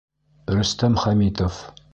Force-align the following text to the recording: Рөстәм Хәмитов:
Рөстәм 0.55 0.97
Хәмитов: 1.05 1.63